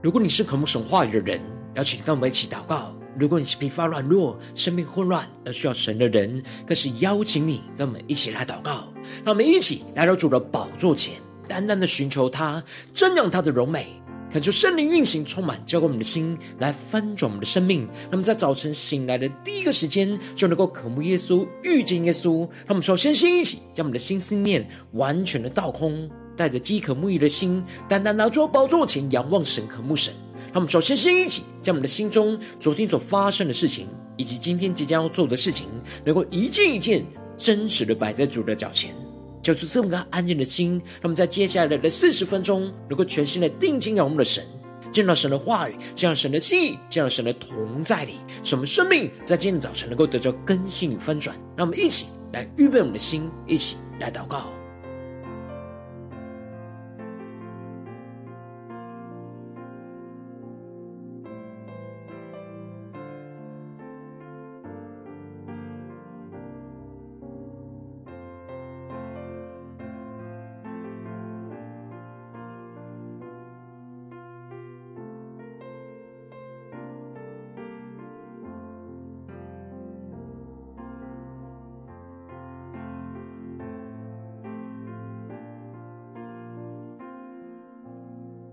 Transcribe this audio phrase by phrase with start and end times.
[0.00, 1.40] 如果你是渴慕神话语的人，
[1.74, 8.84] 邀请跟我们一起祷告；如果你是疲乏软弱、生命混乱而需要神的人，更是邀请你跟我们一起来祷告。
[9.24, 11.14] 让我们一起来到主的宝座前，
[11.48, 12.62] 单单的寻求他，
[12.94, 13.88] 瞻仰他的荣美，
[14.30, 17.88] 恳求圣灵运行，充满浇灌我们的心，来翻转我们的生命。
[18.08, 22.42] 那么在早晨醒来的第一个时间，就能够渴慕耶稣、遇见耶稣。
[22.42, 26.08] 让我们首先先一起将我们的心思念完全的倒空。
[26.38, 30.14] 带着饥渴沐浴的心，单单拿出宝座前仰望神、渴慕神。
[30.46, 35.66] 让我们首先先一起将我们的心中昨天所发生的事情，以及今天即将要做的事情，
[36.04, 37.04] 能够一件一件
[37.36, 38.94] 真实的摆在主的脚前，
[39.42, 40.80] 就是这么个安静的心。
[41.00, 44.42] 让我们在接下来的四十分钟，能够全心的定睛仰望的神，
[44.90, 51.36] 见到神的话语，见到神的心意，见到神的同在里，使我们生命在今天早晨能够得到更新与翻转。
[51.56, 54.57] 让我们一起来预备我们的心，一起来祷告。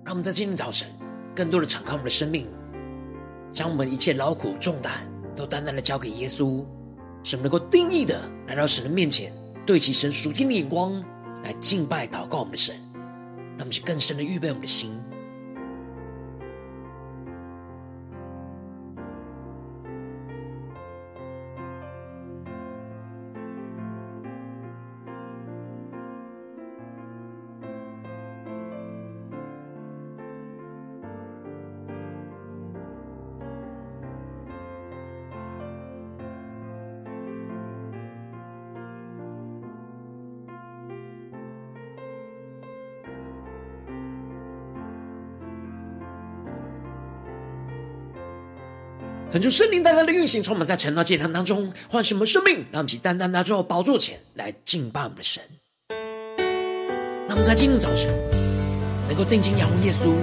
[0.06, 0.88] 让我们在今天早晨，
[1.36, 2.48] 更多的敞开我们的生命，
[3.52, 4.94] 将我们一切劳苦重担
[5.36, 6.64] 都单单的交给耶稣，
[7.23, 9.33] 使我们能够定义的来到神的面前，
[9.66, 11.03] 对齐神属天的眼光
[11.44, 14.95] 来敬拜祷告我们的神，让我们去更深的预备我们的心。
[49.36, 55.44] 恳求圣灵带来的运行，充满在晨祷祭坛当中，唤醒我们生命，让我们起单单拿到宝座前来敬拜我们的神。
[57.28, 58.18] 让我们在今天早晨
[59.10, 60.16] 能够定睛仰望耶稣，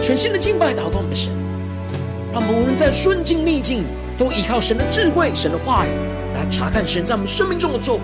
[0.00, 1.30] 全新的敬拜祷告我们的神。
[2.32, 3.84] 让我们无论在顺境逆境，
[4.18, 5.90] 都依靠神的智慧、神的话语
[6.32, 8.02] 来查看神在我们生命中的作为，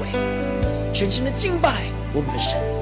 [0.92, 2.73] 全新的敬拜我们的神。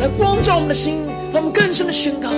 [0.00, 2.30] 来光照我们的心，让我们更深的宣告。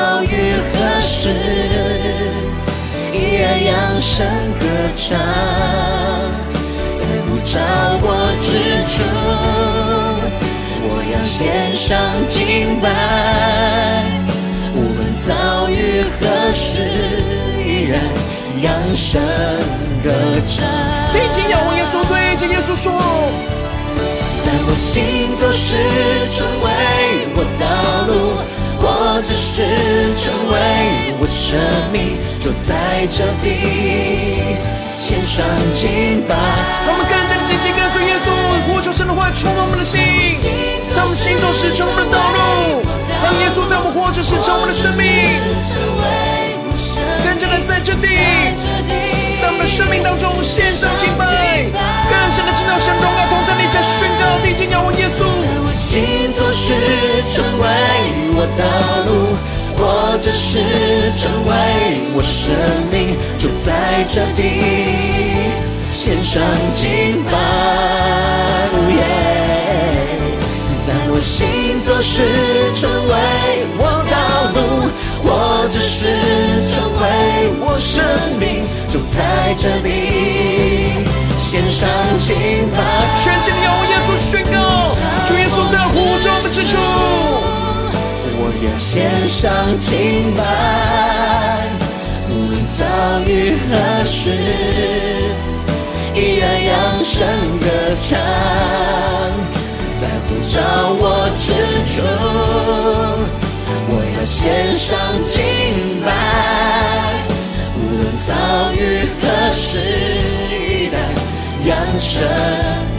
[0.00, 1.28] 遭遇何事，
[3.12, 4.26] 依然扬声
[4.58, 4.64] 歌
[4.96, 5.18] 唱。
[6.96, 7.60] 在呼召
[8.00, 8.06] 我
[8.40, 8.48] 之
[8.88, 9.02] 处，
[10.88, 11.86] 我要献上
[12.28, 12.88] 敬拜，
[14.74, 16.18] 无论遭遇何
[16.54, 16.64] 事，
[17.62, 18.00] 依然。
[18.62, 19.20] 扬声
[20.02, 20.08] 歌
[20.46, 20.66] 唱，
[21.12, 22.92] 定睛仰望耶稣，对着耶稣说，
[24.44, 25.76] 在我行走时
[26.34, 26.66] 成为
[27.36, 27.62] 我道
[28.06, 28.10] 路，
[28.80, 29.62] 或者是
[30.16, 30.56] 成为
[31.20, 31.60] 我生
[31.92, 34.56] 命，就在这地
[34.96, 36.34] 献上敬拜。
[36.86, 38.32] 让我们更加的紧紧跟随耶稣，
[38.66, 40.00] 呼求神的话充满我们的心，
[40.96, 42.80] 在我们行走时成为我们的道路，
[43.22, 45.04] 让耶稣在我们活着时成为我们的生命。
[47.22, 48.08] 更加的在这地，
[49.60, 51.26] 的生命当中献上敬拜，
[52.08, 55.20] 更深的进到神荣耀同在你家宣告，定睛仰望耶稣。
[55.20, 55.28] 在
[55.62, 56.72] 我行走时
[57.30, 57.66] 成为
[58.32, 58.64] 我道
[59.04, 59.36] 路，
[59.76, 60.48] 或者是
[61.18, 61.52] 成为
[62.14, 62.56] 我生
[62.90, 64.40] 命，就在这地
[65.92, 66.42] 献上
[66.74, 67.30] 敬拜。
[70.86, 71.46] 在我行
[71.84, 72.22] 做事
[72.74, 73.14] 成为
[73.76, 73.80] 我
[74.10, 74.16] 道
[74.56, 74.58] 路，
[75.22, 76.06] 或者是
[76.72, 78.02] 成为我生
[78.38, 79.88] 命，就在这里
[81.38, 81.88] 献上
[82.18, 82.28] 敬
[82.70, 82.76] 拜。
[83.22, 84.56] 全心的仰望耶稣宣告，
[85.26, 86.78] 主耶稣在呼召我之处，
[88.36, 90.40] 我要献上敬拜。
[92.28, 92.78] 无论遭
[93.26, 93.28] 遇
[93.68, 94.30] 何时，
[96.14, 97.18] 依然扬声
[97.58, 97.66] 歌
[97.96, 98.18] 唱，
[100.00, 100.60] 在呼召
[100.98, 101.04] 我
[101.36, 101.44] 之
[101.90, 102.02] 处，
[104.20, 105.40] 要献上敬
[106.04, 106.12] 拜。
[107.74, 111.00] 无论遭遇何时，依然
[111.64, 112.20] 扬声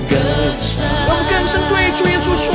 [0.09, 0.15] 歌
[0.57, 0.83] 唱。
[1.05, 2.51] 我们更深对主耶稣说：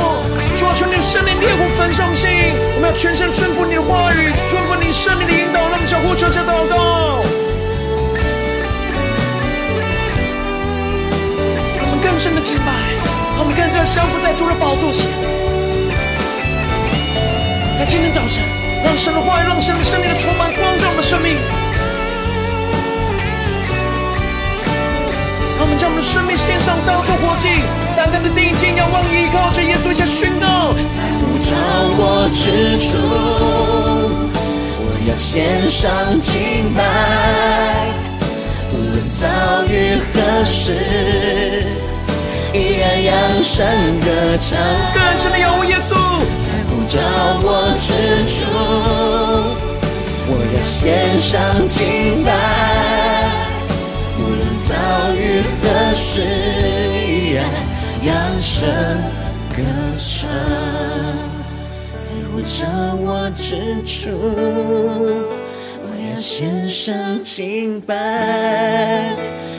[0.59, 2.29] 主啊，求你圣灵烈火焚烧心，
[2.75, 7.23] 我们要全心顺服你的话语，顺服你圣灵的引导，让我们相互传下祷告。
[12.03, 12.73] 更深的敬拜，
[13.39, 15.07] 我们更加降服在主的宝座前。
[17.87, 18.43] 今天早晨，
[18.83, 21.37] 让神的话语，让神的圣灵的充满光照我们的生命。
[25.57, 27.47] 让我们将我们的生命献上，当作活祭，
[27.95, 30.75] 单单的定睛仰望，依靠着耶稣，一下宣告。
[30.91, 31.55] 在呼召
[31.95, 32.97] 我之处，
[34.83, 36.83] 我要献上敬拜，
[38.73, 40.75] 无论遭遇何时。
[42.53, 43.13] 依然扬
[43.43, 43.65] 声
[44.01, 44.57] 歌唱，
[44.93, 45.95] 更深的仰望耶稣，
[46.87, 47.01] 在
[47.43, 47.91] 我之
[48.25, 48.45] 处，
[50.29, 52.31] 我要献上敬拜。
[54.17, 54.71] 无论遭
[55.13, 56.21] 遇何时，
[57.05, 57.43] 依然
[58.03, 58.65] 扬声
[59.51, 59.61] 歌
[59.97, 60.29] 唱，
[61.97, 64.09] 在呼召我之处，
[65.83, 69.13] 我要献上敬拜。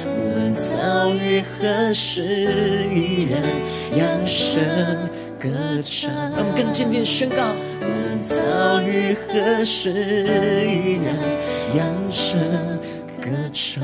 [0.06, 3.42] 无论遭遇何时，依然
[3.94, 4.56] 扬声
[5.40, 5.48] 歌
[5.82, 6.10] 唱。
[6.12, 9.90] 让我们更坚定宣告：无论遭遇何事，
[10.66, 11.16] 依然
[11.76, 12.38] 扬声
[13.20, 13.82] 歌唱。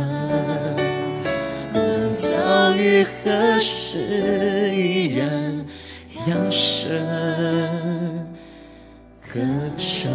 [1.73, 5.65] 无论遭遇何时，依然
[6.27, 6.93] 扬声
[9.33, 9.41] 歌
[9.77, 10.13] 唱。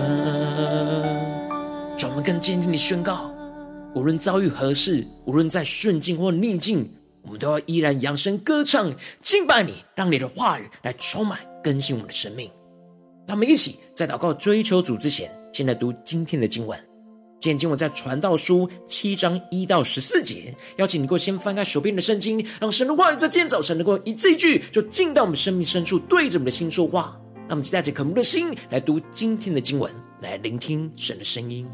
[1.97, 3.31] 让我们更坚定的宣告。
[3.93, 6.89] 无论遭遇何事，无论在顺境或逆境，
[7.23, 12.49] 我们都要依然扬声歌唱，敬拜你，让你的话语来充满更新我们的生命。
[13.27, 16.79] 让我们一起在祷告追求主之前，先来读今天的经文。
[17.41, 20.53] 今天经文在传道书七章一到十四节。
[20.77, 27.17] 邀请你给我先翻开手边的圣经，让神的话语在今天早晨能够一字一句，就进到我们生命深处，对着我们的心说话。
[27.47, 31.67] 让我们带着渴慕的心来读今天的经文，来聆听神的声音。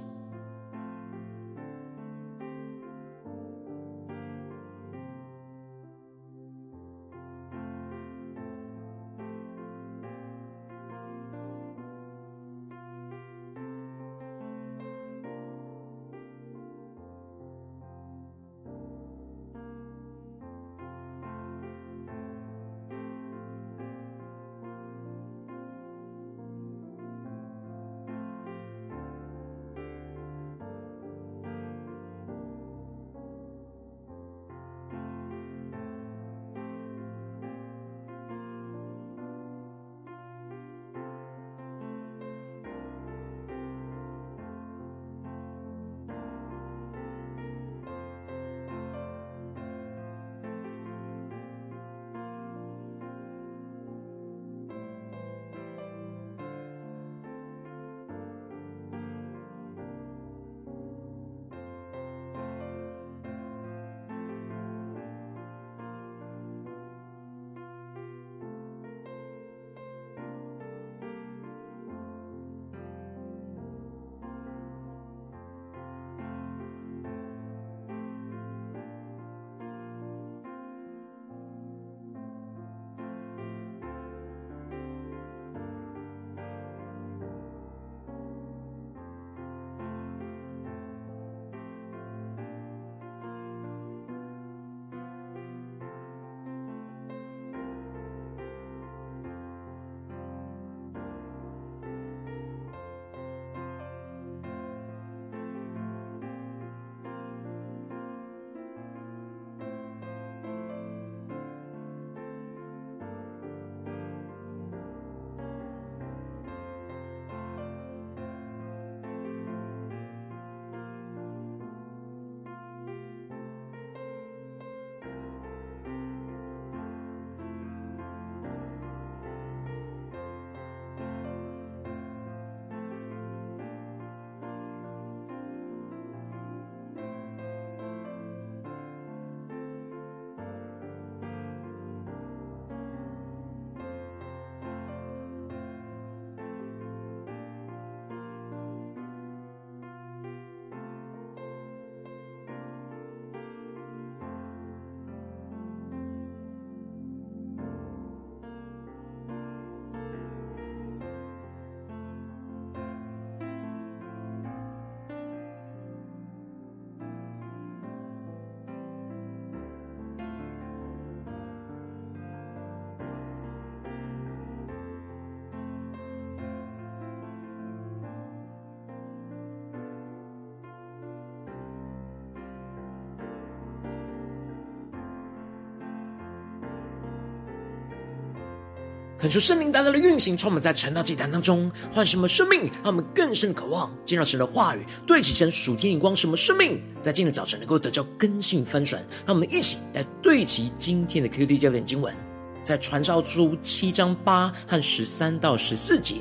[189.26, 199.04] 恳求圣灵大大的运行，充满在晨祷祭坛当中，唤什么生命，让我们更深渴望见到神的话语，对齐神属天眼光，什么生命在今天早晨能够得到更新翻转。
[199.26, 202.16] 让我们一起来对齐今天的 QD 焦点经文，
[202.64, 206.18] 在传道书七章八和十三到十四节，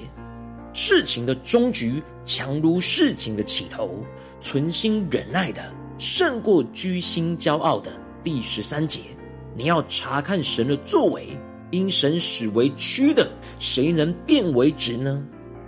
[0.73, 4.03] 事情的终局强如事情的起头，
[4.41, 5.63] 存心忍耐的
[5.99, 7.93] 胜过居心骄傲的。
[8.23, 9.01] 第十三节，
[9.55, 11.39] 你要查看神的作为。
[11.75, 13.29] 因神使为屈的，
[13.59, 15.25] 谁能变为直呢？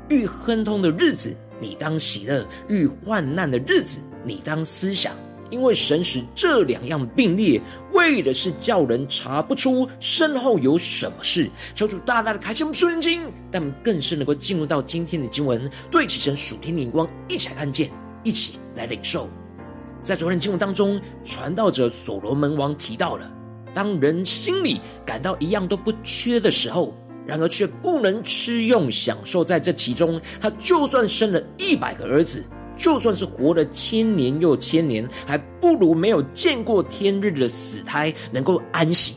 [0.08, 5.12] 遇亨通的日子，你当喜乐；遇患难的日子，你当思想。
[5.50, 7.60] 因为神使这两样并列，
[7.92, 11.50] 为的是叫人查不出身后有什么事。
[11.74, 17.90] 求主大大的开启我们属灵经，但我们更是能够进入到今天的经文，对齐神属天的眼光，一起来看见，
[18.22, 19.28] 一起来领受。
[20.02, 23.30] 在昨天经文当中，传道者所罗门王提到了。
[23.76, 26.94] 当人心里感到一样都不缺的时候，
[27.26, 32.42] 然而却不能吃用享受在这其中，他就算生了一百个儿子，
[32.74, 39.16] 就算是活了千年又千年，还不如没有见过天日的死胎能够安息。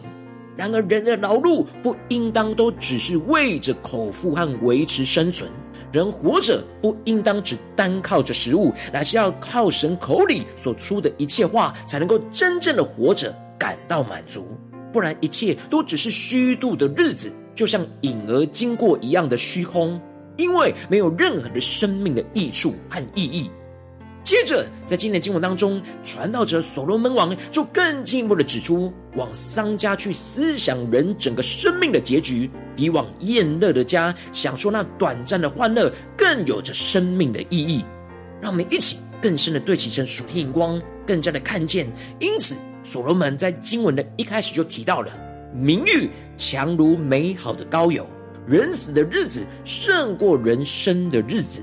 [0.58, 5.50] 然而人的劳碌不应当都只是为着口腹和维持生存，
[5.90, 13.34] 人活着不应当只单靠着食物，乃是要靠神口里所出的一切话，才能够真正的活着。
[13.60, 14.48] 感到满足，
[14.92, 20.02] 不然一切都只是虚度的日子，就像影儿经过一样的虚空，
[20.38, 23.52] 因为没有任何的生命的益处和意义。
[24.24, 37.84] 接着，在今天的经文当中，传道者所罗门王就更进一步的指出，往丧家去思想人整个生命的结局，比往宴乐的家享受那短暂的欢乐更有着生命的意义。
[38.40, 41.88] 让我们一起更深的对齐神属天眼光，更加的看见。
[42.20, 42.56] 因此。
[42.84, 45.12] 所罗门在经文的一开始就提到了，
[45.54, 48.06] 名誉强如美好的膏油，
[48.48, 51.62] 人死的日子胜过人生的日子。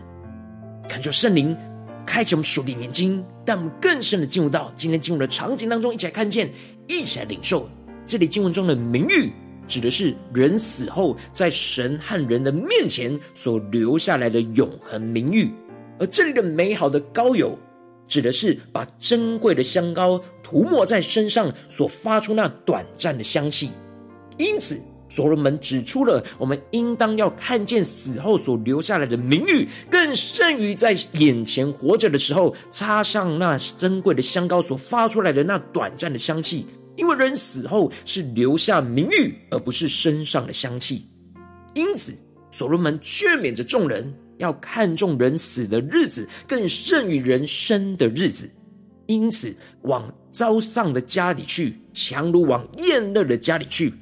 [0.89, 1.57] 恳求圣灵
[2.05, 6.51] 开启我们属灵眼睛，带我们更深的进入到今天进入的场景当中，一起来看见，
[6.87, 7.69] 一起来领受。
[8.07, 9.33] 这里经文中的名誉，
[9.67, 15.51] 指的是人死后在神和人的面前所留下来的永恒名誉，
[15.99, 17.59] 而这里的美好的膏油。
[18.09, 23.71] 指的是把珍贵的香膏涂抹在身上所发出那短暂的香气，
[24.39, 41.07] 因此所罗门指出了我们应当要看见死后所留下来的名誉，更胜于在眼前活着的时候擦上那珍贵的香膏所发出来的那短暂的香气，因为人死后是留下名誉，而不是身上的香气。
[41.75, 42.13] 因此，
[42.51, 44.13] 所罗门劝勉着众人。
[44.39, 48.51] 要看重人死的日子，更胜于人生的日子。
[49.07, 53.95] 因此，往遭丧的家里去，强如往宴乐的家里去。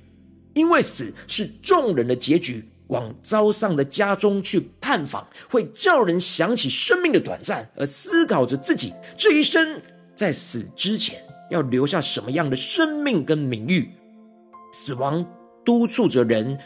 [0.55, 9.81] 因为死是众人的结局，往遭丧的家中去探访，会叫人想起生命的短暂，而思考着自己这一生
[10.14, 13.91] 在死之前要留下什么样的生命跟名誉。
[14.73, 15.25] 死亡
[15.64, 16.59] 督促着人。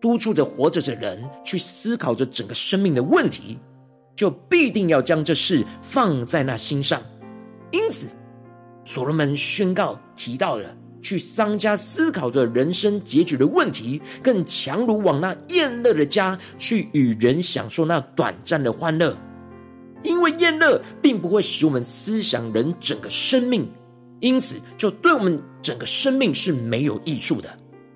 [0.00, 3.58] 督促着活着的人去思考着整个生命的问题，
[4.16, 7.00] 就必定要将这事放在那心上。
[7.70, 8.08] 因此，
[8.84, 19.16] 所罗门宣告提到了去丧家思考着人生结局的问题，更强如往那宴乐的家去与人享受那短暂的欢乐。
[20.02, 23.68] 因为宴乐并不会使我们思想人整个生命，
[24.20, 27.48] 因此就对我们整个生命是没有益处的。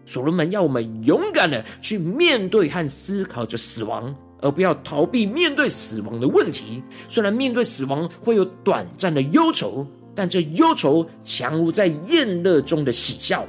[0.07, 6.83] 所罗门要我们勇敢的去面对和思考着死亡，而不要逃避面对死亡的问题。
[7.09, 13.47] 虽然面对死亡会有短暂的忧愁，但这忧愁强如在宴乐中的喜笑。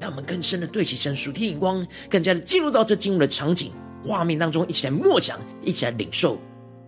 [0.00, 3.70] 让我们更深的对齐神属天眼光，更加的进入到这经文的场景
[4.02, 6.36] 画面当中，一起来默想，一起来领受。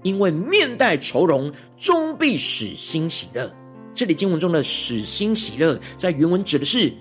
[0.03, 3.49] 因为面带愁容，终必使心喜乐。
[3.95, 6.93] 这里经文中的使心喜乐，在原文指的是。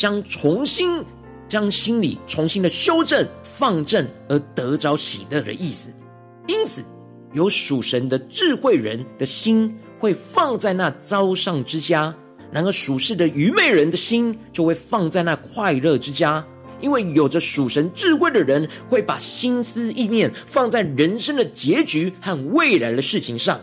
[0.00, 1.04] 将重新
[1.46, 5.92] 将心里重新的修正放正，而得着喜乐的意思。
[6.46, 6.82] 因此，
[7.34, 12.14] 有属神的智慧人的心会放在那遭上之家；
[12.50, 16.42] 然而属世的愚昧人的心就会放在那快乐之家。
[16.80, 23.60] 因为有着属神智慧的人会把心思意念放在人生的结局和未来的事情上；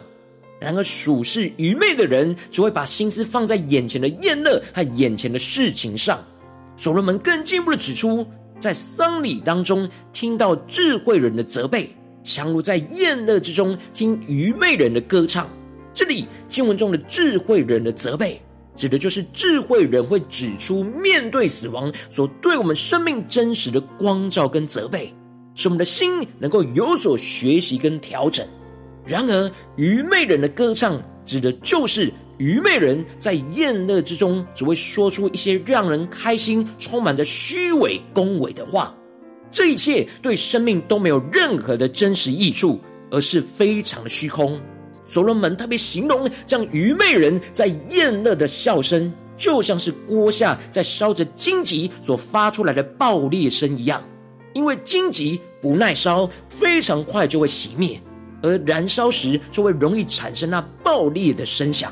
[0.59, 6.23] 然而属世愚昧的人只会把心思放在眼前的宴乐和眼前的事情上。
[6.75, 8.25] 所罗门更进一步的指出，
[8.59, 11.89] 在丧礼当中听到智慧人的责备，
[12.23, 15.47] 强如在宴乐之中听愚昧人的歌唱。
[15.93, 18.39] 这里经文中的智慧人的责备，
[18.75, 25.11] 指的就是智慧人会指出面对死亡所对我们生命真实的光照跟责备，
[25.55, 28.47] 使我们的心能够有所学习跟调整。
[29.07, 38.93] 然而，愚昧人的歌唱，指的就是愚昧人在宴乐之中，只会说出一些让人开心、充满着虚伪恭维的话。
[39.49, 44.59] 这一切对生命都没有任何的真实益处，而是非常的虚空。
[45.05, 54.03] 所罗门特别形容这样愚昧人在宴乐的笑声，就像是锅下在烧着荆棘所发出来的爆裂声一样。
[54.53, 58.01] 因为荆棘不耐烧，非常快就会熄灭，
[58.41, 61.91] 而燃烧时就会容易产生那爆裂的声响。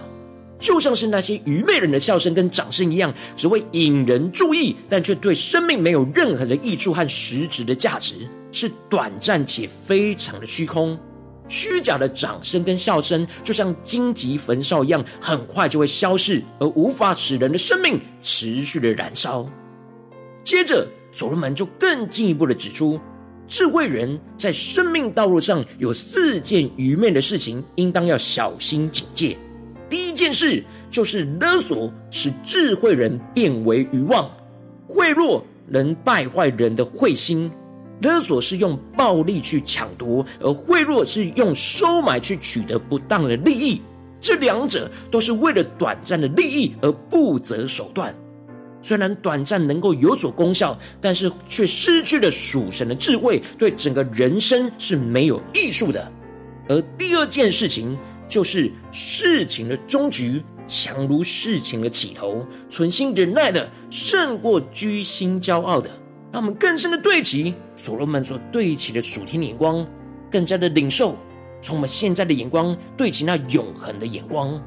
[0.58, 10.98] 就像是那些愚昧人的笑声跟掌声一样，只会引人注意，但却对生命没有任何的益处和实质的价值，是短暂且非常的虚空。
[11.48, 19.48] 虚假的掌声跟笑声，就像荆棘焚烧一样，很快就会消逝，而无法使人的生命持续的燃烧。
[20.44, 23.00] 接着，所罗门就更进一步的指出，
[23.48, 29.38] 智慧人在生命道路上有四件愚昧的事情，应当要小心警戒。
[29.90, 34.27] 第一件事就是勒索，使智慧人变为愚妄；
[34.88, 37.51] 贿赂能败坏人的慧心。
[38.01, 43.81] 勒索是用暴力去抢夺，而贿赂是用收买去取得不当的利益。
[44.20, 48.14] 这两者都是为了短暂的利益而不择手段。
[48.85, 56.11] 虽然短暂能够有所功效，但是却失去了属神的智慧，对整个人生是没有益处的。
[56.69, 57.98] 而第二件事情
[58.29, 65.89] 就是事情的终局强如事情的起头，存心忍耐的胜过居心骄傲的。
[66.31, 69.83] 让我们更深的对齐所罗门所对齐的属天眼光，
[70.29, 71.17] 更加的领受
[71.59, 74.61] 从我们现在的眼光对齐那永恒的眼光。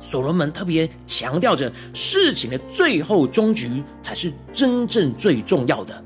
[0.00, 6.04] 所罗门特别强调着事情的最后终局才是真正最重要的。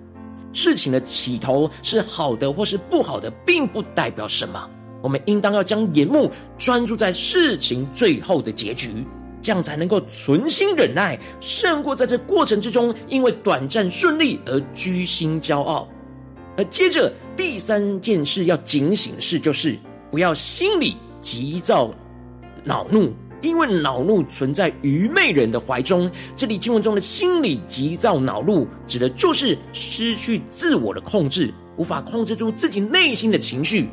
[0.52, 4.70] 事情的起头是好的或是不好的，并不代表什么。
[5.00, 9.04] 我们应当要将眼目专注在事情最后的结局。
[9.40, 15.88] 这样才能够存心忍耐，胜过在这过程之中因为短暂顺利而居心骄傲。
[16.56, 19.76] 而接着第三件事要警醒的事，就是
[20.12, 21.92] 不要心里急躁
[22.62, 26.10] 恼怒，因为恼怒存在愚昧人的怀中。
[26.34, 33.88] 这里经文中的心理急躁恼怒，指的就是失去自我的控制，无法控制住自己内心的情绪，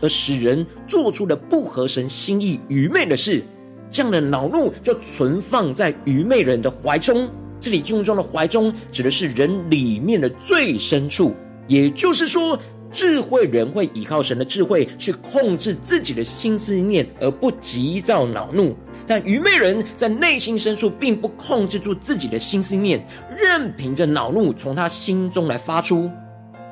[0.00, 3.42] 而使人做出了不合神心意、愚昧的事。
[3.90, 7.28] 这样的恼怒就存放在愚昧人的怀中。
[7.60, 11.34] 这里经文中的怀中，指的是人里面的最深处。
[11.66, 12.58] 也就是说，
[12.94, 18.74] 智慧人会依靠神的智慧去控制自己的心思念，而不急躁恼怒。
[19.04, 23.04] 但愚昧人在内心深处并不控制住自己的心思念，
[23.36, 26.08] 任凭着恼怒从他心中来发出。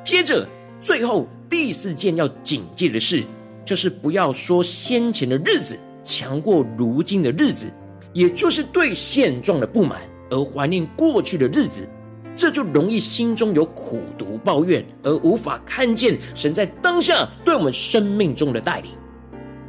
[0.03, 0.47] 接着，
[0.79, 3.21] 最后第四件要警戒的事，
[3.65, 5.77] 就是不要说先前的日子。
[6.05, 7.67] 强过如今的日子，
[8.11, 11.87] 也就是对现状的不满而怀念过去的日子，
[12.35, 18.91] 这就容易心中有苦毒抱怨，而无法看见神在当下对我们生命中的带领。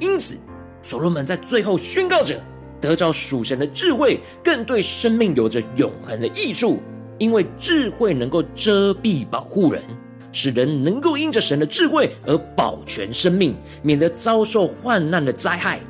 [0.01, 0.37] 因此，
[0.83, 2.43] 所罗门在最后宣告着：
[2.81, 6.79] 得着属神的智慧，更对生命有着永恒的益处，
[7.19, 9.83] 因为智慧能够遮蔽保护人，
[10.33, 15.81] 使人能够因着神的智慧而保全生命，免得遭受患难的灾害。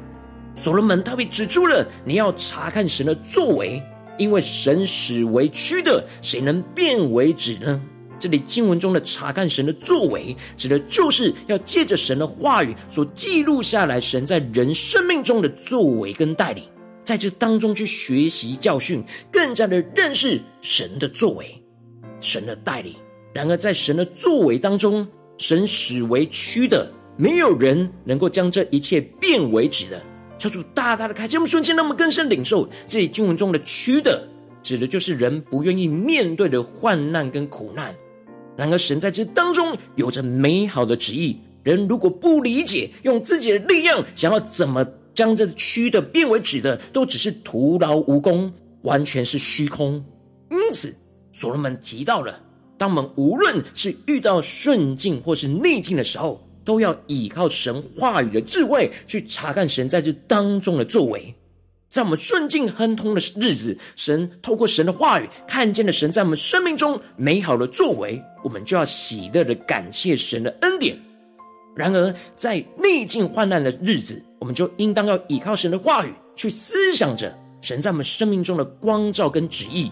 [0.57, 3.83] 所罗门特别指出了，你要查看神的作为，
[4.19, 7.81] 因为神使为曲的，谁能变为止呢？
[8.19, 16.65] 这里经文中的查看神的作为，指的就是要借着神的话语所记录下来，神在人生命中的作为跟带领，
[17.05, 21.63] 在这当中去学习教训，更加的认识神的作为、
[22.21, 22.95] 神的带领。
[23.35, 30.01] 然而，在神的作为当中，神使为曲的，没有人能够将这一切变为止的。
[30.39, 34.27] 求主大大的开启我们瞬间，让我们更深领受这里经文中的“屈”的，
[34.63, 37.95] 指的就是人不愿意面对的患难跟苦难。
[38.57, 41.37] 然而，神在这当中有着美好的旨意。
[41.63, 50.05] 人如果不理解，用自己的力量想要怎么将这“屈”的变为“直”的，都只是徒劳无功，完全是虚空。
[50.51, 50.95] 因此，
[51.33, 52.39] 所罗门提到了，
[52.77, 61.35] 当我们无论是遇到顺境或是逆境的时候，都要依靠神话语的智慧去查看神在这当中的作为，
[61.89, 70.99] 在我们顺境亨通的日子，神透过神的话语看见了神在我们生命中美好的作为，我们就要喜乐的感谢神的恩典。
[71.77, 79.91] 然而，在逆境患难的日子，我们就应当要依靠神的话语去思想着神在我们生命中的光照跟旨意。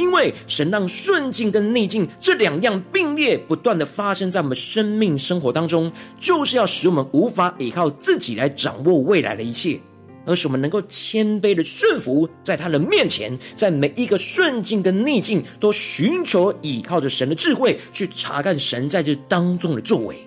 [0.00, 9.78] 因为神让顺境跟逆境这两样并列不断的发生在我们生命生活当中，就是要使我们无法依靠自己来掌握未来的一切，
[10.24, 20.26] 而使我们能够谦卑的顺服在他的面前，在每一个顺境跟逆境都寻求依靠着神的智慧去查看神在这当中的作为。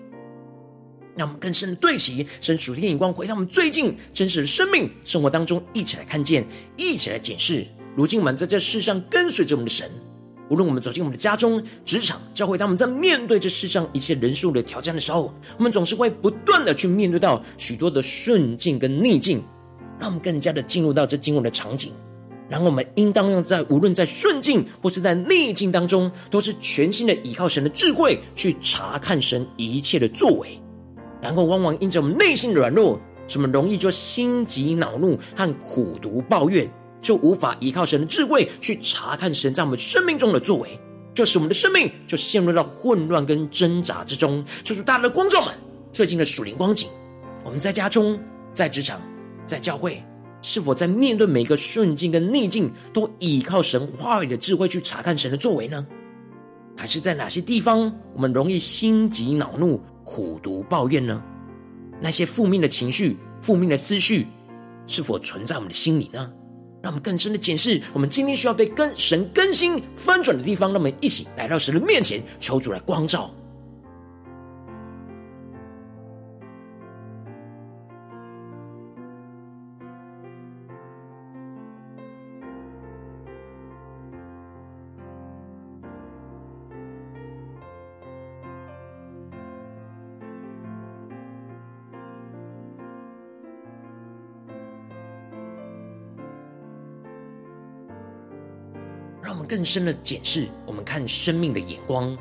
[1.15, 6.45] 让我们更深的对齐神属天眼光，回到我们最近真实的生命生活当中，一起来看见，
[6.77, 7.65] 一起来检视。
[7.95, 9.89] 如今我们在这世上跟随着我们的神，
[10.49, 19.43] 无论我们走进我们的家中、职场、教会，他们在面对这世上一切人数的挑战的时候，我们总是会不断的去面对到许多的顺境跟逆境，
[19.99, 21.91] 让我们更加的进入到这经文的场景。
[22.49, 30.59] 然后我们应当用在无论在顺境或是在逆境当中，都是全心的依靠神的智慧去查看神一切的作为。
[31.21, 36.69] 然后往往因着我们内心的软弱，使我们容易就心急恼怒和苦毒抱怨。
[37.03, 40.79] 就无法依靠神的智慧去查看神在我们生命中的作为，
[41.13, 44.43] 就使我们的生命就陷入到混乱跟挣扎之中。
[44.63, 45.53] 求主大大的光照们，
[45.91, 46.89] 最近的属灵光景，
[47.43, 48.17] 我们在家中、
[48.55, 49.01] 在职场、
[49.45, 50.01] 在教会，
[50.41, 55.85] 是否在面对每个顺境跟逆境，都依靠神话语的智慧去查看神的作为呢？
[56.75, 61.21] 还是在哪些地方我们容易心急恼怒、苦毒抱怨呢？
[61.99, 64.25] 那些负面的情绪、负面的思绪，
[64.87, 66.31] 是否存在我们的心里呢？
[66.83, 70.69] 让我们更深的检视，我们今天需要被跟神更新翻转的地方。
[70.73, 73.33] 让我们一起来到神的面前，求主来光照。
[99.55, 102.17] 更深的检视，我们看生命的眼光，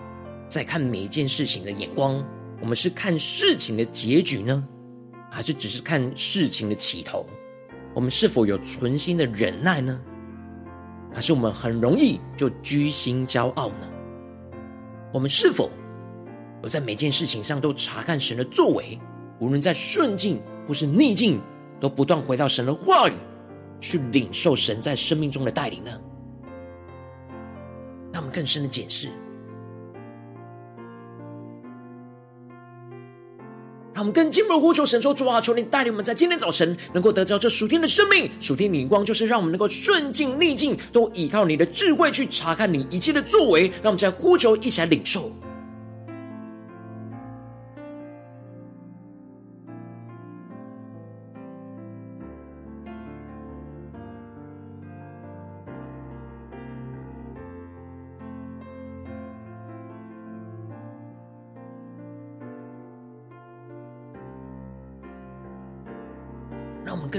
[0.51, 2.23] 在看每一件事情的眼光，
[2.61, 4.63] 我们是看事情的结局呢，
[5.31, 7.25] 还是只是看事情的起头？
[7.95, 9.99] 我们是否有存心的忍耐呢？
[11.11, 13.89] 还是我们很容易就居心骄傲呢？
[15.11, 15.71] 我们是否
[16.63, 18.99] 有在每件事情上都查看神的作为，
[19.41, 21.41] 无论在顺境或是逆境，
[21.81, 23.15] 都不断回到神的话语，
[23.81, 25.99] 去领受神在生命中的带领呢？
[28.13, 29.09] 让我们更深的解释，
[33.95, 45.33] 让我们更进一步呼求神说：“主啊，求你带领我们，在今天早晨能够得着这属天的生命、属天的眼光，就是让我们能够顺境逆境都依靠你的智慧去查看你一切的作为。”让我们在呼求一起来领受。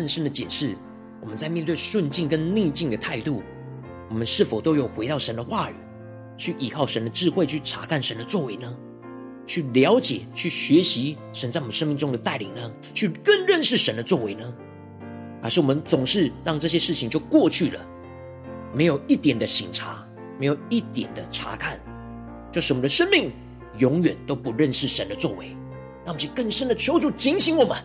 [0.04, 0.76] 更深的解释，
[1.22, 3.42] 我们在面对顺境跟逆境的态度，
[4.10, 5.76] 我们是否都有回到神的话语，
[6.38, 8.76] 去依靠神的智慧，去查看神的作为呢？
[9.48, 12.70] 去了解、去学习神在我们生命中的带领呢？
[12.94, 14.54] 去更认识神的作为呢？
[15.42, 17.80] 还是我们总是让这些事情就过去了，
[18.74, 20.06] 没有一点的省察，
[20.38, 21.80] 没有一点的查看，
[22.52, 23.32] 就是我们的生命
[23.78, 25.56] 永远都不认识神的作为？
[26.04, 27.78] 让我们去更深的求主警醒我们，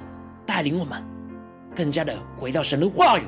[0.44, 1.00] 带领我们。
[1.78, 3.22] 更加的回到神的话语，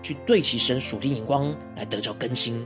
[0.00, 2.64] 去对齐神属地眼光，来得着更新。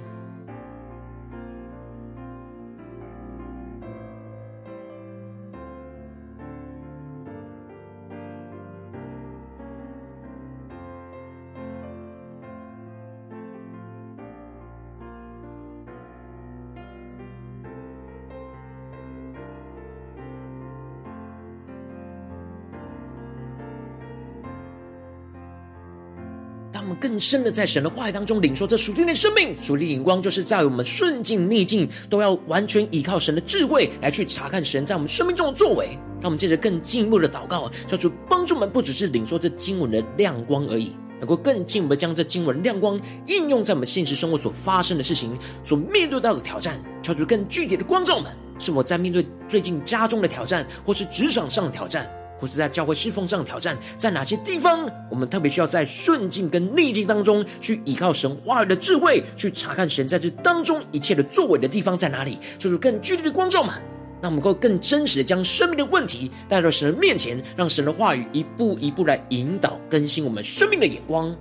[26.81, 35.91] 让我们更深的在神的话语当中领受这属天的生命、属灵的眼光，就是在我们顺境逆境都要完全依靠神的智慧来去查看神在我们生命中的作为。
[36.23, 46.83] 让我们接着更进一步的祷告，求主帮助我们，不只是领受这经文的亮光而已，能够更进一步将这经文亮光应用在我们现实生活所发生的事情、所面对到的挑战。
[47.03, 52.11] 求主更具体的光照我们，是否在面对最近家中的挑战，或是职场上的挑战？
[52.41, 62.39] 或是在教会侍奉上的挑战，在哪些地方，我们特别需要在顺境跟逆境当中去依靠神话语的智慧，去查看神在这当中一切的作为的地方在哪里？
[62.59, 63.75] 就是更具体的光照嘛，
[64.23, 71.37] 那我们能够更真实的将生命的问题带到神的面前，让神的话语一步一步来引导更新我们生命的眼光。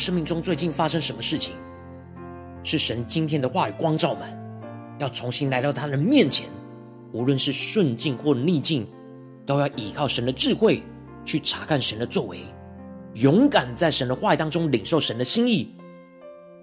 [0.00, 1.52] 生命中最近发生什么事情？
[2.62, 4.26] 是神今天的话语光照们，
[4.98, 6.48] 要重新来到他的面前，
[7.12, 8.86] 无论是顺境或逆境，
[9.44, 10.82] 都要依靠神的智慧
[11.26, 12.40] 去查看神的作为，
[13.12, 15.68] 勇敢在神的话语当中领受神的心意，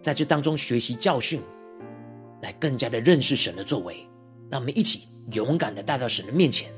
[0.01, 1.39] 在这当中学习教训，
[2.41, 3.97] 来更加的认识神的作为。
[4.49, 6.71] 让我们一起勇敢的带到神的面前。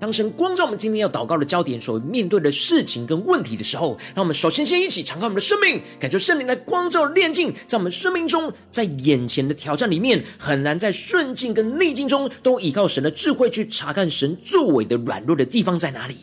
[0.00, 16.16] 当神光照我们今天要祷告的焦点，所面对的事情跟问题的时候，让我们首先先一起敞开我们的生命，感觉圣灵来光照炼净，在我们生命中，在眼前的挑战里面，很难在顺境跟逆境中都依靠神的智慧去查看神作为的软弱的地方在哪里。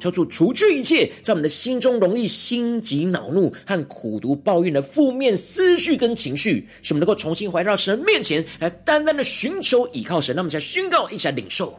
[0.00, 10.34] 求主除去一切在我们的心中容易心急恼怒和苦毒抱怨的负面思绪跟情绪，使我们能够重新回到神面前来，单单的寻求依靠神。
[10.34, 11.78] 让我们再宣告，一起来领受。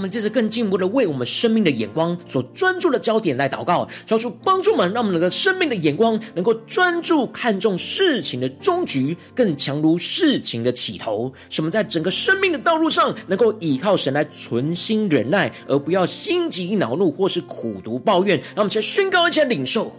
[0.00, 11.30] 我们接着更进一步的为我们生命的眼光所专注的焦点来祷告，求主帮助我们，让我们的生命的眼光能够专注看重事情的终局，更强如事情的起头。
[11.50, 18.38] 什么在整个生命的道路上，能够依靠神来存心忍耐，而不要心急恼怒或是苦读抱怨。
[18.38, 19.92] 让我们先宣告，一下领受，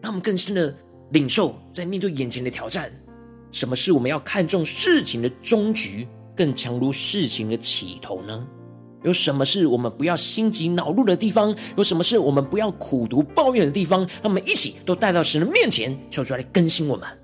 [0.00, 0.72] 让我们更深的
[1.10, 2.88] 领受，在面对眼前的挑战，
[3.50, 8.46] 什么是我们要看重事情的终局，更强如事情的起头呢？
[9.02, 11.54] 有什么是我们不要心急恼怒的地方？
[11.76, 14.00] 有什么是我们不要苦读抱怨的地方？
[14.00, 17.21] 让我们一起都带到神的面前，求出来更新我们。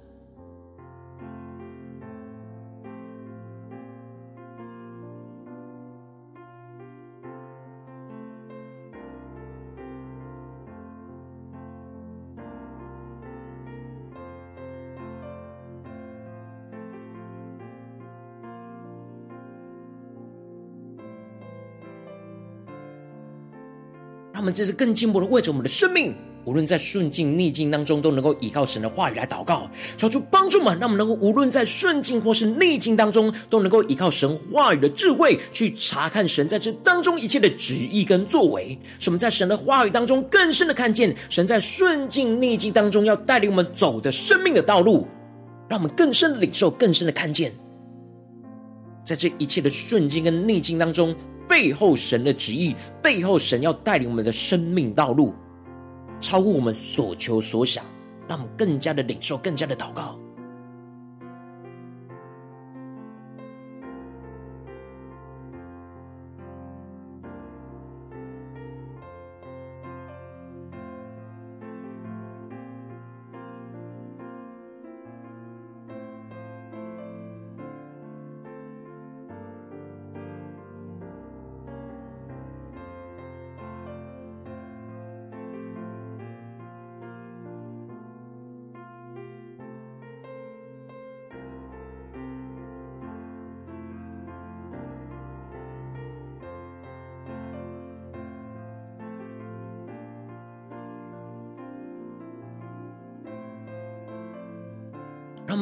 [24.53, 45.07] 这是更进一步的为着我们的生命，无论在顺境逆境当中，都能够依靠神的话语来祷告，求主帮助们，让我们能够无论在顺境或是逆境当中，都能够依靠神话语的智慧去查看神在这当中一切的旨意跟作为，使我们在神的话语当中更深的看见神在顺境逆境当中要带领我们走的生命的道路，
[45.69, 47.53] 让我们更深的领受，更深的看见，
[49.05, 51.15] 在这一切的顺境跟逆境当中。
[51.49, 55.35] 背后神的旨意，背后神要带领我们的生命道路，
[56.21, 57.85] 超乎我们所求所想，
[58.29, 60.19] 让我们更加的领受，更加的祷告。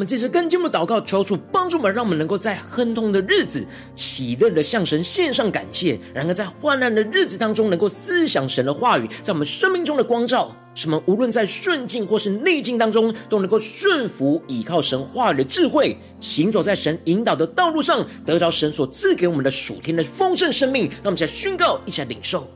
[0.06, 20.84] 这次更进一步祷告，求主帮助我们，让我们能够在亨通的日子喜乐的向神献上感谢；然而在患难的日子当中，能够思想神的话语，在我们生命中的光照，使我们无论在顺境或是逆境当中，都能够顺服倚靠神话语的智慧，行走在神引导的道路上，得着神所赐给我们的属天的丰盛生命。
[20.84, 22.46] 让我们再宣告，一起来领受。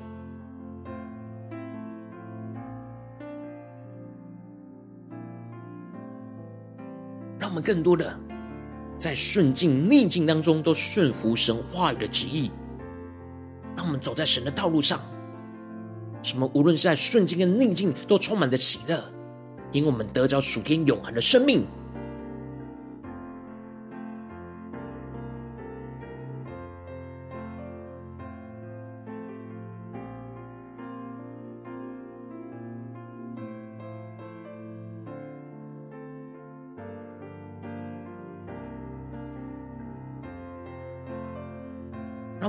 [7.61, 8.19] 更多的
[8.99, 12.51] 在顺境逆境当中都顺服神话语的旨意，
[13.77, 15.01] 让我们走在神的道路上。
[16.23, 16.51] 什么？
[16.55, 19.03] 无论是在顺境跟逆境，都充满着喜乐，
[19.73, 21.67] 因为我们得着属天永恒的生命。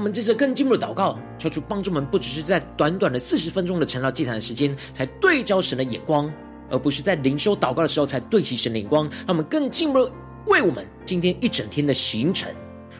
[0.02, 6.34] 我们这次更进一步的祷告，求主帮助我们，不只是在短短的四十分钟的晨祷祭坛的时间，才对焦神的眼光，
[6.72, 9.08] 而不是在灵修祷告的时候才对齐神的眼光。
[9.08, 10.10] 让我们更进一步
[10.48, 12.52] 为我们今天一整天的行程，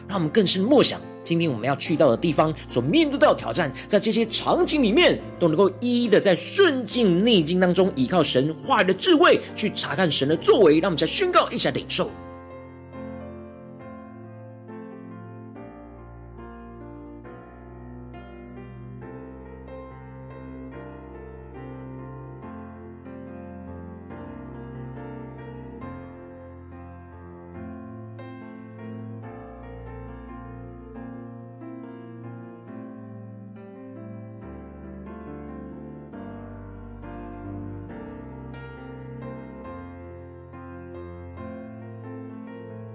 [0.06, 10.78] 让我们更是默想今天我们要去到的地方所面对到的挑战，在这些场景里面都能够一一的在顺境逆境当中，依靠神话语的智慧去查看神的作为。
[10.78, 12.08] 让我们再宣告一下领受。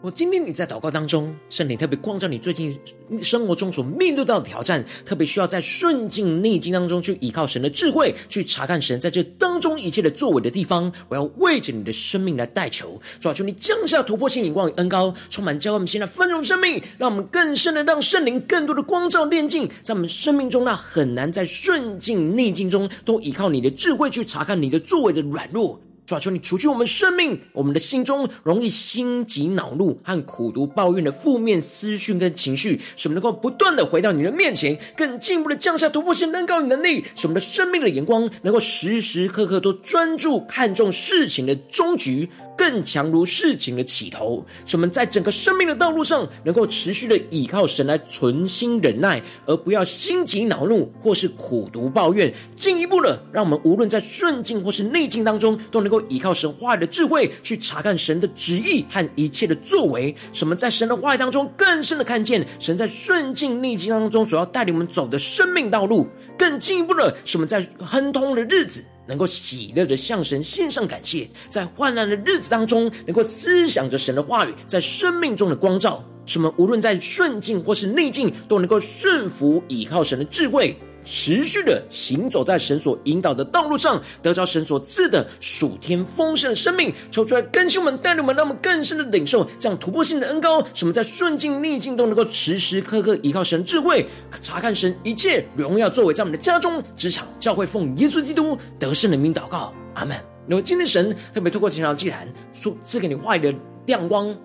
[0.00, 2.78] 我今天你在祷告当中，圣灵特别光照你最近
[3.20, 10.92] 生活中所面对到的挑战，特别需要在顺境逆境当中去依靠神的智慧，去查看神在这当中一切的作为的地方。
[11.08, 25.80] 我要为着你的生命来代求，主啊，求你降下突破性眼光与恩膏，充满教会我们现在丰盛生命，让我们更深的让圣灵更多的光照炼净，在我们生命中那很难在顺境逆境中都依靠你的智慧去查看你的作为的软弱。
[26.08, 42.26] 主啊，求你除去我们生命、我们的心中容易心急恼怒和苦读抱怨的负面思绪跟情绪，使我们能够不断的回到你的面前，更进一步的降下突破性恩膏与能力，使我们的生命的眼光能够时时刻刻都专注看重事情的终局。
[42.58, 52.34] 更强如事情的起头，使我们在整个生命的道路上，能够持续的倚靠神来存心忍耐，而不要心急恼怒或是苦毒抱怨。
[52.56, 60.14] 进一步的，让我们无论在顺境或是逆境当中，都能够依靠神话语的智慧，去查看神的旨意和一切的作为。
[60.32, 66.08] 使我们在神的话语当中，更深的看见神在顺境逆境当中所要带领我们走的生命道路。
[66.36, 68.84] 更进一步的，使我们在亨通的日子。
[69.08, 80.78] 能够喜乐的向神献上感谢，在患难的日子当中，能够思想着神的话语，在生命中的光照，什么无论在顺境或是逆境，都能够顺服倚靠神的智慧。
[81.10, 94.06] 持续的行走在神所引导的道路上，得着神所赐的属天丰盛的生命，抽出来更新我们，带领我们，让我们更深的领受这样突破性的恩膏，什么在顺境逆境都能够时时刻刻依靠神智慧，
[94.42, 100.14] 查看神一切荣耀作为，在我们的家中、职场、教会，奉耶稣基督得胜的名祷告，阿门。
[100.46, 103.54] 那么今天神特别透过这场祭坛，赐赐给你话语的
[103.86, 104.36] 亮光，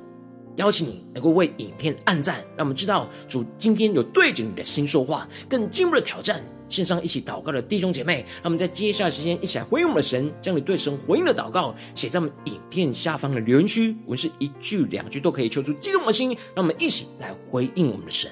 [0.55, 6.41] 邀请你能够为影片按赞，让我们知道主今天有对着你的心说话，更进一步的挑战。
[6.69, 18.31] 线上一起祷告的弟兄姐妹，那我们在接下来时间一起来回应我们的神，将你对神回应的祷告写在我们影片下方的留言区，我们是一句两句都可以，求出激动的心，让我们一起来回应我们的神。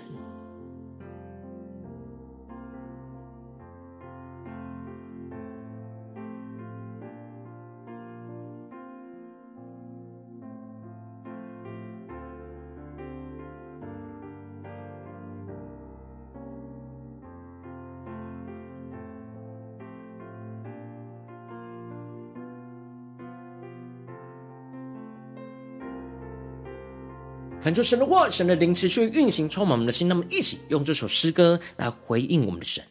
[27.63, 30.07] 看出神的话，神的灵持续运行，充满我们的心。
[30.07, 32.83] 那么，一起用这首诗歌来回应我们的神，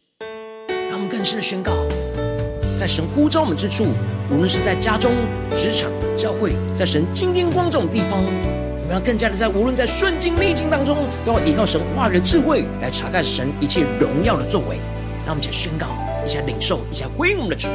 [0.88, 1.72] 让我们更深的宣告：
[2.78, 3.88] 在神呼召我们之处，
[4.30, 5.10] 无论是在家中、
[5.56, 14.78] 职场、教会，在神今天光这种地方，我们要更加的在无论在顺境逆境当中，都要依靠神话语的智慧来查看神一切荣耀的作为。
[15.26, 15.88] 让我们一起宣告，
[16.24, 17.56] 一起领受，一起回应我们的。
[17.56, 17.66] 主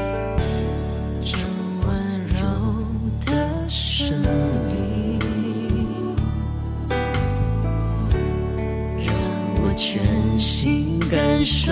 [11.36, 11.72] 心感受，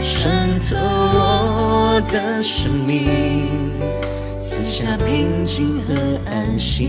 [0.00, 3.50] 渗透我的生命。
[4.38, 5.94] 赐下平静和
[6.30, 6.86] 安息，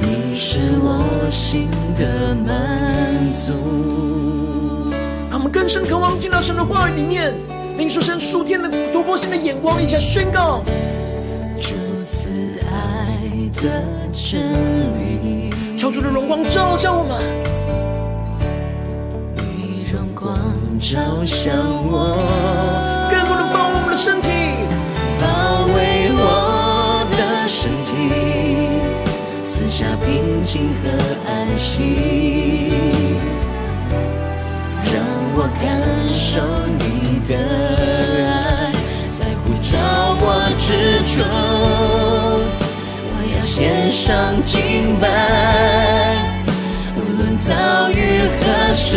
[0.00, 3.52] 你是我心的满足。
[5.30, 7.34] 让我们更深渴望进到神的话语里面，
[7.76, 10.62] 领受神属天的突破性的眼光，一起来宣告。
[11.58, 11.74] 主
[12.04, 12.28] 慈
[12.70, 13.18] 爱
[13.54, 14.40] 的真
[14.98, 15.11] 理，
[15.82, 17.18] 求主的荣光照向我们，
[19.34, 20.32] 你荣光
[20.78, 21.52] 照向
[21.90, 22.14] 我，
[23.10, 24.28] 更多的包围我们的身体。
[25.18, 27.90] 包围我的身体，
[29.44, 30.88] 赐下平静和
[31.28, 32.70] 安息，
[34.84, 34.94] 让
[35.34, 36.40] 我感受
[36.78, 37.34] 你的
[38.30, 38.70] 爱，
[39.18, 39.74] 在呼召
[40.20, 41.26] 我之中，
[43.42, 45.08] 献上敬拜，
[46.96, 48.96] 无论遭遇何事，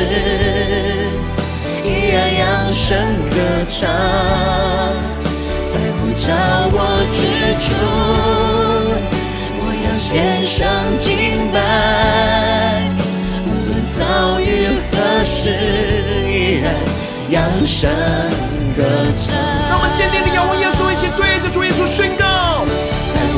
[1.84, 2.98] 依然扬声
[3.32, 3.36] 歌
[3.68, 3.90] 唱。
[6.16, 6.32] 照
[6.72, 6.80] 我
[7.12, 7.20] 之
[7.60, 7.76] 处，
[9.60, 10.64] 我要献上
[10.98, 11.60] 敬拜，
[13.46, 15.52] 无论遭遇何事，
[16.32, 16.74] 依然
[17.30, 17.92] 扬声
[18.78, 18.82] 歌
[19.18, 19.36] 唱。
[19.70, 22.25] 让我们坚定的仰望耶稣，一起对着主耶稣宣告：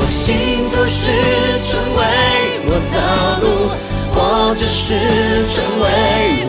[0.09, 1.01] 行走时，
[1.69, 2.01] 成为
[2.65, 2.97] 我道
[3.41, 3.45] 路，
[4.13, 4.93] 或者是
[5.47, 5.85] 成为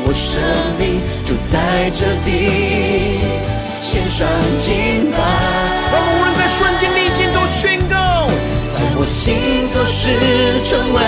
[0.06, 0.40] 我生
[0.78, 3.20] 命，就在这地。
[3.80, 4.26] 献上
[4.58, 5.18] 敬拜，
[5.92, 8.26] 让我们无论在瞬间逆境都宣告，
[8.74, 10.10] 在我行走时
[10.66, 10.98] 成为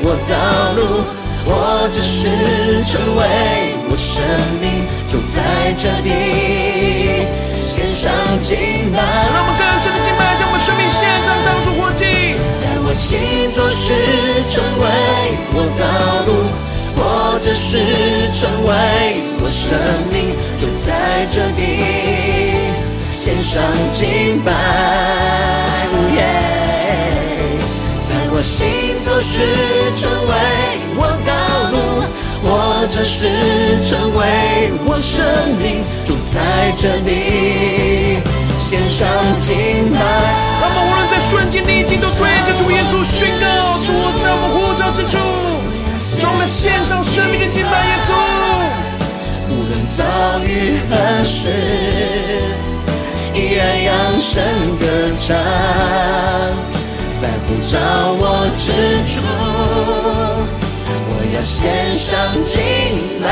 [0.00, 1.02] 我道路，
[1.44, 2.30] 或者是
[2.86, 4.22] 成为我生
[4.62, 7.26] 命，就在这地
[7.60, 8.54] 献上敬
[8.94, 9.02] 拜。
[9.34, 11.74] 让我们更深的敬拜，将我们生命献上当作
[12.94, 13.92] 行走时
[14.50, 14.84] 成为
[15.52, 15.84] 我道
[16.26, 16.30] 路。
[16.96, 17.00] 或
[17.40, 17.76] 者是
[18.32, 18.70] 成为
[19.42, 19.76] 我生
[20.12, 20.16] 命，
[20.56, 21.60] 就在这地
[23.12, 23.60] 献上
[23.92, 24.52] 敬拜。
[26.14, 27.58] Yeah,
[28.08, 28.64] 在我行
[29.04, 29.32] 走时
[30.00, 30.32] 成为
[30.96, 31.34] 我道
[31.72, 31.76] 路，
[32.44, 33.26] 或者是
[33.84, 34.22] 成为
[34.86, 35.18] 我生
[35.60, 37.10] 命，就在这地
[38.64, 39.06] 献上
[39.38, 40.00] 敬拜。
[40.58, 43.44] 让我们无论在顺境逆境，都对着主耶稣宣告：
[43.84, 43.92] 主
[44.24, 45.18] 在我们呼召之处。
[46.22, 48.10] 让我们献上生命的敬拜，耶稣。
[49.50, 50.00] 无论遭
[50.40, 51.52] 遇何事，
[53.34, 54.42] 依然扬声
[54.80, 54.84] 歌
[55.20, 55.36] 唱，
[57.20, 57.76] 在呼召
[58.16, 58.72] 我之
[59.04, 59.20] 处，
[61.10, 62.10] 我要献上
[62.44, 62.56] 敬
[63.22, 63.26] 拜。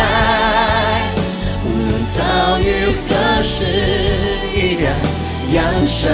[1.64, 2.20] 无论遭
[2.58, 3.10] 遇何
[3.42, 3.64] 时，
[4.54, 4.92] 依然
[5.52, 6.10] 扬声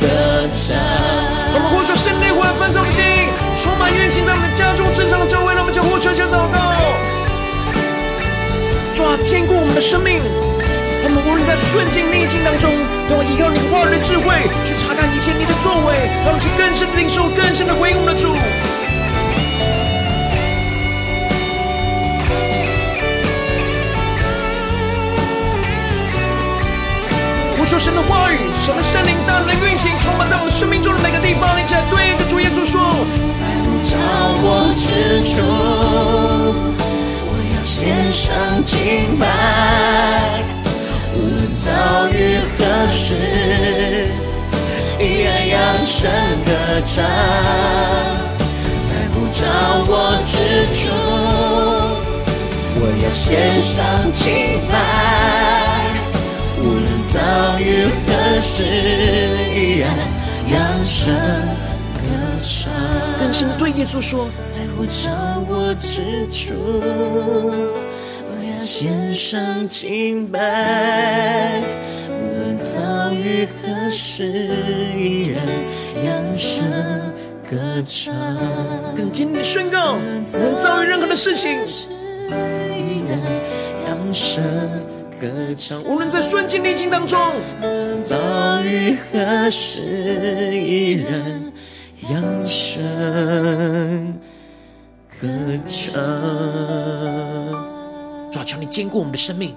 [0.00, 0.06] 歌
[0.48, 0.76] 唱。
[1.52, 3.04] 我们呼求圣灵，欢欢送心，
[3.60, 6.56] 充满运行在我们的家中、职场、教会，让我们将呼求、求祷告，
[8.94, 10.22] 主啊，坚固我们的生命。
[11.04, 12.72] 我们无论在顺境逆境当中，
[13.08, 18.32] 都要依靠你话语的智慧去查看一切你的作为，让我们去更深的领受、更深的回应我们的主。
[27.76, 31.60] 说神的话语，神的圣灵大能运行，充满在我们生命中的每个地方。
[31.60, 32.80] 一起来对着主耶稣说：
[33.36, 33.92] 在呼召
[34.40, 35.44] 我之处，
[37.28, 40.40] 我要献上敬拜。
[41.12, 44.08] 无论遭遇何事，
[44.98, 46.10] 依然扬声
[46.46, 46.50] 歌
[46.80, 47.04] 唱。
[48.88, 49.44] 在呼召
[49.86, 50.32] 我之
[50.72, 50.88] 处，
[52.80, 55.75] 我要献上敬拜。
[56.66, 58.64] 无论遭遇何事，
[59.54, 59.96] 依然
[60.50, 61.14] 扬声
[61.94, 62.00] 歌
[62.42, 62.72] 唱。
[63.20, 65.08] 更深对耶稣说：在呼召
[65.48, 71.62] 我之处，我要献上敬拜。
[72.10, 74.26] 无论遭遇何事，
[74.98, 75.46] 依然
[76.04, 76.64] 扬声
[77.48, 77.56] 歌
[77.86, 78.12] 唱。
[78.96, 80.00] 更坚定的宣告：无
[80.36, 81.52] 论遭遇任何的事情，
[82.28, 83.20] 依然
[83.86, 84.42] 扬声。
[85.20, 87.18] 歌唱，无论在顺境逆境当中，
[88.04, 91.52] 遭遇何时，依然
[92.10, 94.14] 扬声
[95.20, 95.26] 歌
[95.66, 95.94] 唱。
[98.30, 99.54] 主啊，求你坚固我们的生命，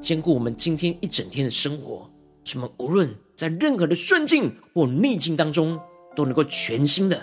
[0.00, 2.08] 坚固我们今天一整天的生活，
[2.44, 5.78] 使我们无论在任何的顺境或逆境当中，
[6.14, 7.20] 都能够全心的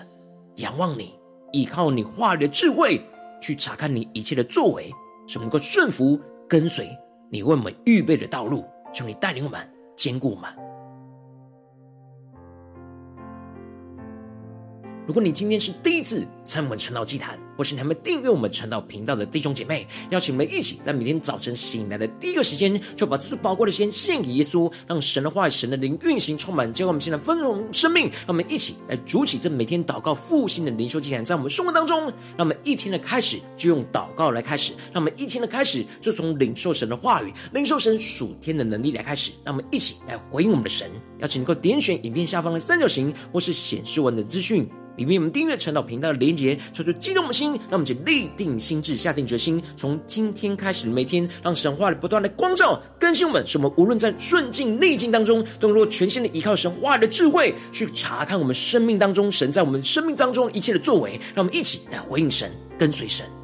[0.58, 1.14] 仰望你，
[1.54, 3.02] 依靠你话语的智慧，
[3.42, 4.94] 去查看你一切的作为，
[5.28, 6.90] 使我们能够顺服跟随
[7.30, 8.66] 你为我们预备的道路。
[8.92, 9.60] 求你带领我们，
[9.96, 10.50] 坚固我们。
[15.06, 28.06] 如果你今天是第一次参我们晨祷祭坛，或是你还没订阅我们晨祷频道的弟兄姐妹，邀请我们一起在每天早晨醒来的第一个时间，就把最宝贵的先献给耶稣，让神的话语、神的灵运行充满，结果我们现在丰盛生命。
[28.06, 32.04] 让我们一起来筑起这每天祷告复兴的灵修祭坛，在我们生活当中，
[32.38, 39.34] 让我们一天的开始就用祷告来开始，让我们一天的开始就从领受神的话语、领受神属天的能力来开始。
[39.44, 40.90] 让我们一起来回应我们的神。
[41.18, 44.66] 邀请能够点选影片下方的三角形，或是显示文的资讯。
[45.00, 63.39] 里面我们订阅陈祷频道的连接，传出激动的心，让我们就立定心智，下定决心，从今天开始的每天，让神话里不断的光照更新我们，使我们无论在顺境逆境当中，都能够全新的依靠神话里的智慧，去查看我们生命当中神在我们生命当中一切的作为，让我们一起来回应神，跟随神。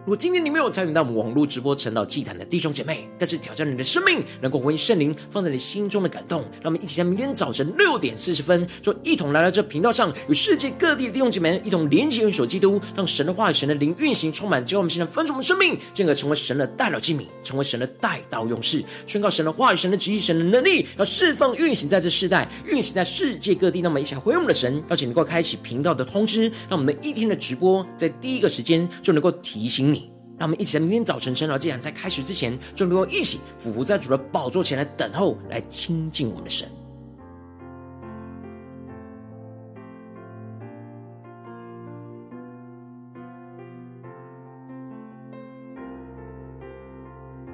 [0.00, 23.82] 如果今天你没有参与到我们网络直播晨祷祭坛的弟兄姐妹，但是挑战你的生命，能够回应圣灵放在你心中的感动，让我们一起在明天早晨六点四十分，就一同来到这频道上，与世界各地的弟兄姐妹一同连接、元首基督，让神的话语、神的灵运行充满，只要我们现在分出我们生命，进而成为神的代祷祭司，成为神的代道勇士，宣告神的话语、神的旨意、神的能力，要释放运行在这世代，运行在世界各地。
[23.82, 29.99] 那么一起来回应我们的神，邀请能够开启频道的通知，让我们一天的直播在第一个时间就能够提醒你。
[30.40, 36.66] 让我们一起在明天早晨晨祷祭坛在开始之前，就能够一起俯伏在主的宝座前来等候，来亲近我们的神。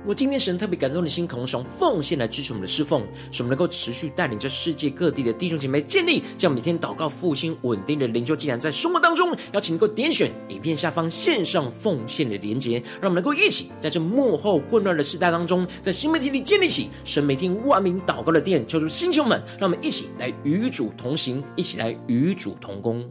[0.06, 3.02] 我今天神特别感动的心，渴望从奉献来支持我们的侍奉，
[3.32, 23.04] 使我们能够持续带领着世界各地的弟兄姐妹建立这样每天祷告复兴稳定的灵修既然，在生活当中，邀请能够点选影片下方线上奉献的连结，让我们能够一起在这幕后混乱的时代当中，在新媒体里建立起神每天万名祷告的殿，求主弟兄们，让我们一起来与主同行，一起来与主同工。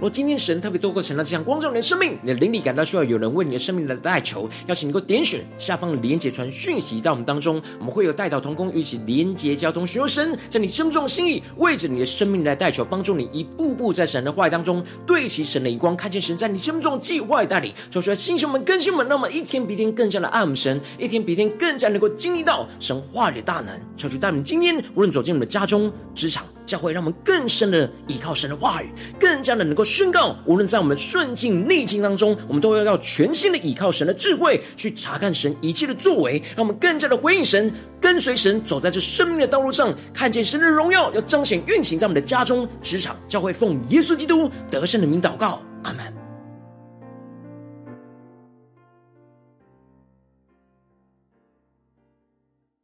[0.00, 23.68] 若今天神特别透过神的这样光照你的生命，你的灵里感到需要有人为你的生命来代求，邀请你能够点选下方连结传讯息到我们当中，我们会有代祷同工与其连结交通，寻求神在你生命中的心意，为着你的生命来代求，帮助你一步步在神的话语当中对齐神的眼光，看见神在你生命中的计划带领，说出来，星球们、更新们，那么一天比一天更加的爱我们神，一天比一天更加能够经历到神话语的大能。
[23.98, 26.46] 求主带领今天无论走进我们的家中、职场。
[26.70, 46.19] 教会让我们更深的依靠神的话语，更加的能够宣告，无论在我们顺境逆境当中，我们都要要全心的依靠神的智慧，去查看神一切的作为，让我们更加的回应神，跟随神，走在这生命的道路上，看见神的荣耀，要彰显运行在我们的家中、职场、教会，奉耶稣基督得胜的名祷告，阿门。